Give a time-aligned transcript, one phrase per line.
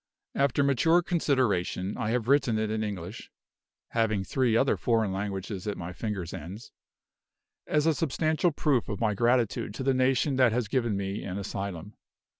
[0.33, 3.29] After mature consideration, I have written it in English
[3.89, 6.71] (having three other foreign languages at my fingers' ends),
[7.67, 11.37] as a substantial proof of my gratitude to the nation that has given me an
[11.37, 11.93] asylum.